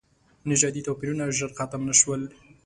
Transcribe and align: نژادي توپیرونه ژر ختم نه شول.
نژادي 0.49 0.81
توپیرونه 0.87 1.25
ژر 1.37 1.49
ختم 1.57 1.81
نه 1.89 1.93
شول. 1.99 2.21